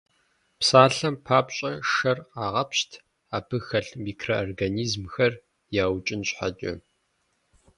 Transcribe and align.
Псалъэм 0.59 1.15
папщӀэ, 1.25 1.71
шэр 1.91 2.17
къагъэпщт, 2.31 2.91
абы 3.35 3.57
хэлъ 3.67 3.91
микроорганизмхэр 4.03 5.33
яукӀын 5.83 6.21
щхьэкӀэ. 6.27 6.73